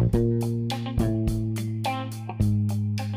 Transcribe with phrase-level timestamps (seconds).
[0.00, 0.39] Bye.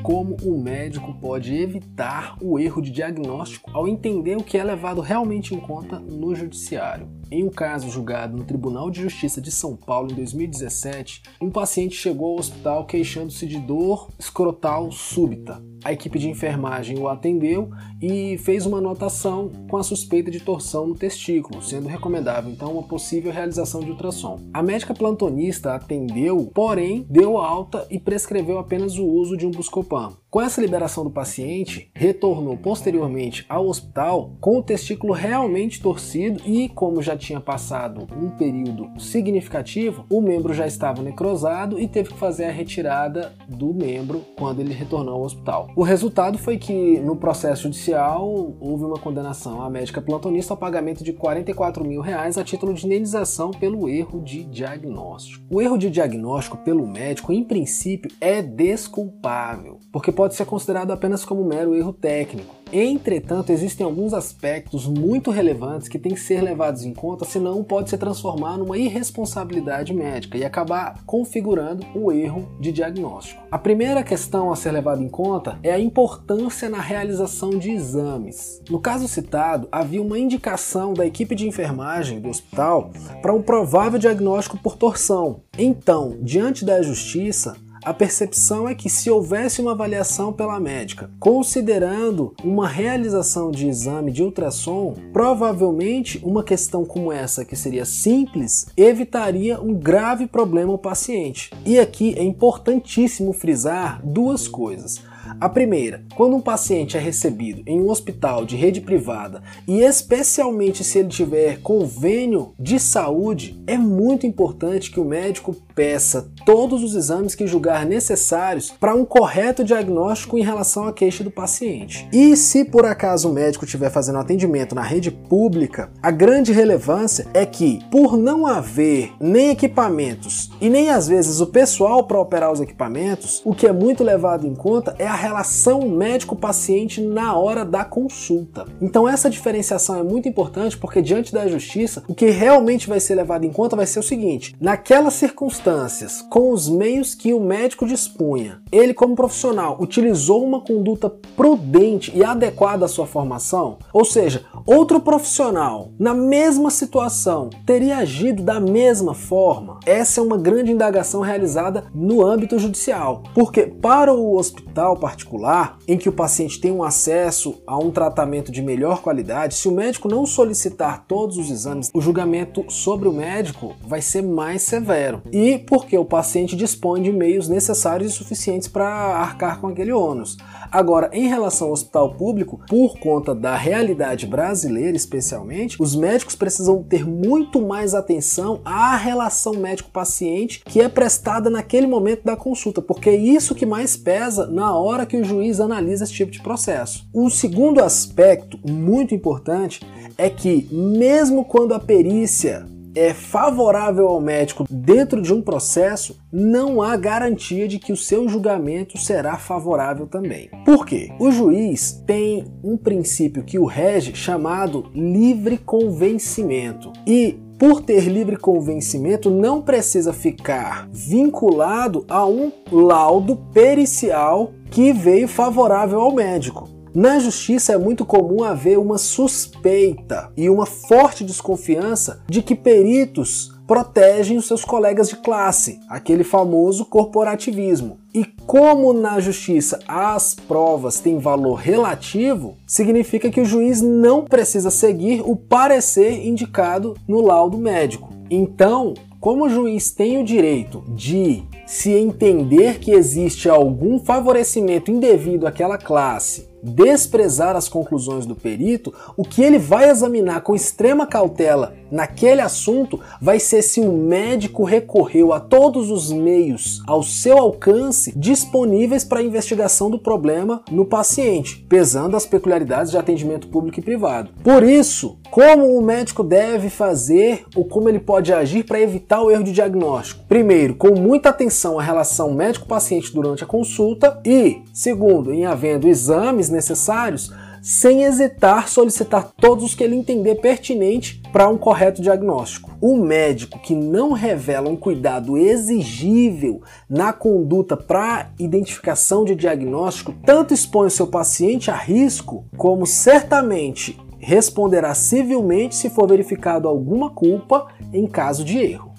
[0.03, 4.99] Como o médico pode evitar o erro de diagnóstico ao entender o que é levado
[4.99, 7.07] realmente em conta no judiciário.
[7.31, 11.95] Em um caso julgado no Tribunal de Justiça de São Paulo em 2017, um paciente
[11.95, 15.63] chegou ao hospital queixando-se de dor escrotal súbita.
[15.83, 17.69] A equipe de enfermagem o atendeu
[18.01, 22.83] e fez uma anotação com a suspeita de torção no testículo, sendo recomendável então uma
[22.83, 24.39] possível realização de ultrassom.
[24.53, 29.92] A médica plantonista atendeu, porém deu alta e prescreveu apenas o uso de um buscopan.
[29.93, 30.22] спам.
[30.33, 36.67] Com essa liberação do paciente, retornou posteriormente ao hospital com o testículo realmente torcido e,
[36.69, 42.17] como já tinha passado um período significativo, o membro já estava necrosado e teve que
[42.17, 45.69] fazer a retirada do membro quando ele retornou ao hospital.
[45.75, 51.03] O resultado foi que, no processo judicial, houve uma condenação à médica plantonista ao pagamento
[51.03, 55.45] de 44 mil reais a título de indenização pelo erro de diagnóstico.
[55.47, 60.91] O erro de diagnóstico pelo médico, em princípio, é desculpável, porque pode pode ser considerado
[60.91, 62.55] apenas como mero erro técnico.
[62.71, 67.89] Entretanto, existem alguns aspectos muito relevantes que têm que ser levados em conta, senão pode
[67.89, 73.43] se transformar numa irresponsabilidade médica e acabar configurando o erro de diagnóstico.
[73.51, 78.61] A primeira questão a ser levada em conta é a importância na realização de exames.
[78.69, 83.99] No caso citado, havia uma indicação da equipe de enfermagem do hospital para um provável
[83.99, 85.41] diagnóstico por torção.
[85.57, 92.33] Então, diante da justiça, a percepção é que se houvesse uma avaliação pela médica, considerando
[92.43, 99.59] uma realização de exame de ultrassom, provavelmente uma questão como essa, que seria simples, evitaria
[99.59, 101.51] um grave problema ao paciente.
[101.65, 105.01] E aqui é importantíssimo frisar duas coisas.
[105.39, 110.83] A primeira, quando um paciente é recebido em um hospital de rede privada e especialmente
[110.83, 116.93] se ele tiver convênio de saúde, é muito importante que o médico peça todos os
[116.93, 122.07] exames que julgar necessários para um correto diagnóstico em relação à queixa do paciente.
[122.13, 127.27] E se por acaso o médico estiver fazendo atendimento na rede pública, a grande relevância
[127.33, 132.51] é que, por não haver nem equipamentos e nem às vezes o pessoal para operar
[132.51, 137.65] os equipamentos, o que é muito levado em conta é a relação médico-paciente na hora
[137.65, 138.65] da consulta.
[138.81, 143.15] Então essa diferenciação é muito importante porque diante da justiça, o que realmente vai ser
[143.15, 147.62] levado em conta vai ser o seguinte: naquelas circunstâncias, com os meios que o médico
[147.85, 154.45] dispunha, ele como profissional utilizou uma conduta prudente e adequada à sua formação, ou seja,
[154.65, 159.79] outro profissional na mesma situação teria agido da mesma forma.
[159.85, 165.97] Essa é uma grande indagação realizada no âmbito judicial, porque para o hospital particular, em
[165.97, 170.07] que o paciente tem um acesso a um tratamento de melhor qualidade, se o médico
[170.07, 175.21] não solicitar todos os exames, o julgamento sobre o médico vai ser mais severo.
[175.31, 180.37] E porque o paciente dispõe de meios necessários e suficientes para arcar com aquele ônus.
[180.71, 186.81] Agora, em relação ao hospital público, por conta da realidade brasileira especialmente, os médicos precisam
[186.81, 193.11] ter muito mais atenção à relação médico-paciente que é prestada naquele momento da consulta, porque
[193.11, 197.07] é isso que mais pesa na hora que o juiz analisa esse tipo de processo.
[197.13, 199.81] O segundo aspecto muito importante
[200.17, 202.65] é que, mesmo quando a perícia
[202.95, 208.27] é favorável ao médico dentro de um processo, não há garantia de que o seu
[208.27, 210.49] julgamento será favorável também.
[210.65, 211.11] Por quê?
[211.19, 216.91] O juiz tem um princípio que o rege chamado livre convencimento.
[217.05, 225.27] E por ter livre convencimento, não precisa ficar vinculado a um laudo pericial que veio
[225.27, 226.67] favorável ao médico.
[226.95, 233.51] Na justiça é muito comum haver uma suspeita e uma forte desconfiança de que peritos
[233.65, 237.97] protegem os seus colegas de classe, aquele famoso corporativismo.
[238.13, 244.69] E como na justiça as provas têm valor relativo, significa que o juiz não precisa
[244.69, 248.13] seguir o parecer indicado no laudo médico.
[248.29, 255.47] Então, como o juiz tem o direito de se entender que existe algum favorecimento indevido
[255.47, 261.73] àquela classe desprezar as conclusões do perito, o que ele vai examinar com extrema cautela
[261.91, 268.13] naquele assunto vai ser se o médico recorreu a todos os meios ao seu alcance
[268.15, 273.83] disponíveis para a investigação do problema no paciente, pesando as peculiaridades de atendimento público e
[273.83, 274.31] privado.
[274.43, 279.31] Por isso, como o médico deve fazer ou como ele pode agir para evitar o
[279.31, 280.23] erro de diagnóstico?
[280.27, 286.49] Primeiro, com muita atenção à relação médico-paciente durante a consulta e, segundo, em havendo exames
[286.53, 292.71] necessários, sem hesitar solicitar todos os que ele entender pertinente para um correto diagnóstico.
[292.81, 300.53] O médico que não revela um cuidado exigível na conduta para identificação de diagnóstico tanto
[300.53, 307.67] expõe o seu paciente a risco, como certamente responderá civilmente se for verificado alguma culpa
[307.93, 308.92] em caso de erro.